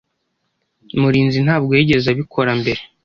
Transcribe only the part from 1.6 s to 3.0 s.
yigeze abikora mbere.